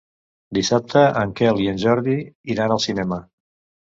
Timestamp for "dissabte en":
0.57-1.35